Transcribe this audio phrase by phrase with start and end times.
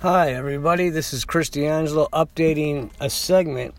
[0.00, 0.90] Hi, everybody.
[0.90, 3.74] This is Chris D'Angelo updating a segment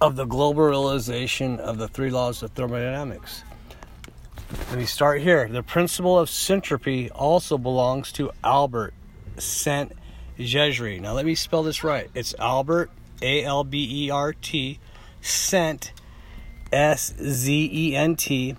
[0.00, 3.42] of the global realization of the three laws of thermodynamics.
[4.68, 5.48] Let me start here.
[5.48, 8.94] The principle of syntropy also belongs to Albert
[9.38, 9.92] Saint
[10.38, 11.00] Jezry.
[11.00, 12.08] Now, let me spell this right.
[12.14, 12.90] It's Albert,
[13.20, 14.78] A L B E R T,
[15.20, 15.90] Szent,
[16.70, 18.54] S Z E N T,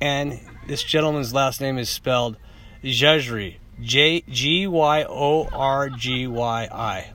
[0.00, 2.36] and this gentleman's last name is spelled
[2.82, 3.58] Györgyi.
[3.80, 7.12] J G Y O R G Y I.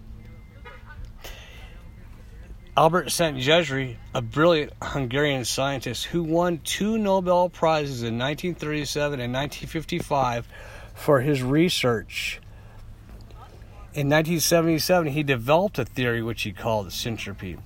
[2.78, 10.48] Albert Szent-Györgyi, a brilliant Hungarian scientist who won two Nobel Prizes in 1937 and 1955
[10.94, 12.40] for his research.
[13.94, 17.58] In 1977, he developed a theory which he called syntropy.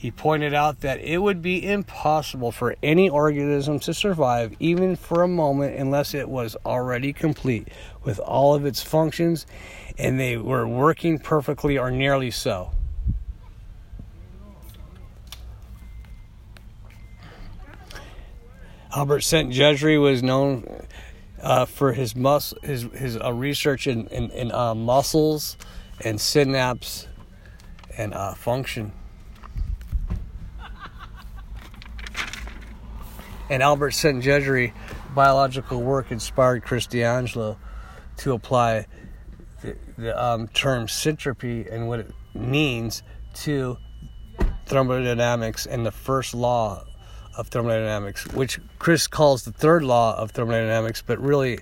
[0.00, 5.22] He pointed out that it would be impossible for any organism to survive even for
[5.22, 7.68] a moment unless it was already complete
[8.02, 9.44] with all of its functions
[9.98, 12.70] and they were working perfectly or nearly so.
[18.96, 20.86] Albert Szent-Györgyi was known
[21.42, 25.58] uh, for his mus- his his uh, research in in, in uh, muscles
[26.02, 27.06] and synapse
[27.98, 28.92] and uh, function.
[33.50, 34.72] And Albert Szent-Györgyi
[35.12, 37.58] biological work inspired Chris D'Angelo
[38.18, 38.86] to apply
[39.60, 43.02] the, the um, term syntropy and what it means
[43.34, 43.76] to
[44.66, 46.84] thermodynamics and the first law
[47.36, 51.58] of thermodynamics, which Chris calls the third law of thermodynamics, but really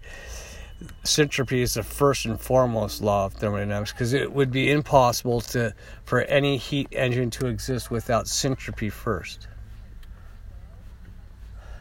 [1.04, 5.74] syntropy is the first and foremost law of thermodynamics because it would be impossible to
[6.04, 9.48] for any heat engine to exist without syntropy first.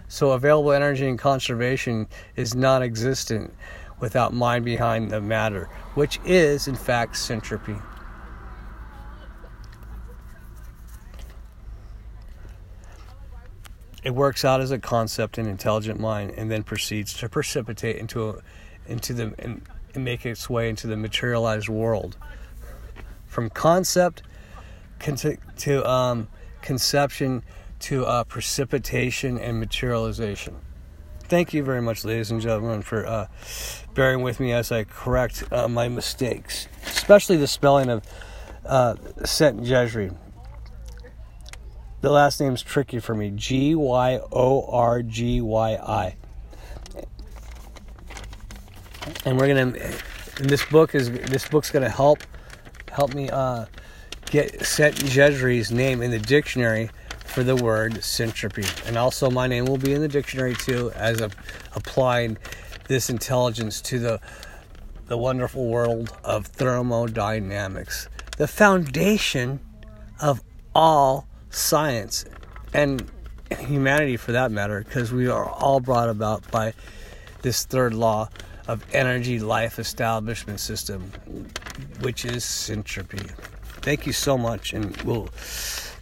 [0.07, 3.53] So available energy and conservation is non-existent
[3.99, 7.81] without mind behind the matter, which is in fact syntropy.
[14.03, 18.29] It works out as a concept in intelligent mind and then proceeds to precipitate into
[18.29, 18.35] a,
[18.87, 19.61] into the and,
[19.93, 22.15] and make its way into the materialized world.
[23.25, 24.21] From concept
[25.01, 26.29] to um,
[26.61, 27.43] conception
[27.79, 30.55] to uh, precipitation and materialization.
[31.23, 33.27] Thank you very much, ladies and gentlemen, for uh,
[33.93, 38.03] bearing with me as I correct uh, my mistakes, especially the spelling of
[38.65, 40.15] uh, Szent-Györgyi.
[41.99, 46.15] The last name's tricky for me G Y O R G Y I.
[49.25, 49.73] And we're gonna.
[50.39, 52.19] this book is this book's gonna help
[52.91, 53.65] help me uh,
[54.29, 56.89] get Szent-Györgyi's name in the dictionary
[57.37, 58.65] for the word syntropy.
[58.87, 61.29] And also, my name will be in the dictionary too, as a,
[61.75, 62.35] applying
[62.87, 64.19] this intelligence to the,
[65.05, 69.59] the wonderful world of thermodynamics, the foundation
[70.19, 70.41] of
[70.73, 72.25] all science
[72.73, 73.05] and
[73.59, 76.73] humanity for that matter, because we are all brought about by
[77.43, 78.29] this third law
[78.67, 81.11] of energy life establishment system,
[81.99, 83.29] which is syntropy.
[83.83, 85.29] Thank you so much, and we'll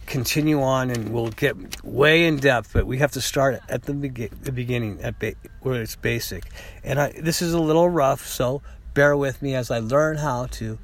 [0.06, 3.94] continue on and we'll get way in depth, but we have to start at the,
[3.94, 6.44] be- the beginning, at ba- where it's basic.
[6.84, 8.62] And I, this is a little rough, so
[8.94, 10.78] bear with me as I learn how to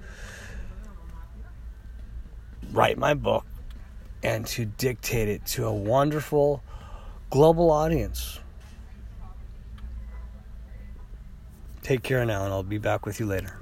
[2.72, 3.46] write my book
[4.22, 6.62] and to dictate it to a wonderful
[7.30, 8.38] global audience.
[11.82, 13.58] Take care now, and I'll be back with you later.